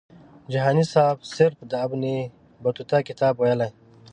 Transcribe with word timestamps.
جهاني 0.51 0.83
سیب 0.93 1.17
صرف 1.35 1.57
د 1.71 1.73
ابن 1.85 2.01
بطوطه 2.63 2.97
کتاب 3.09 3.33
ویلی. 3.37 3.69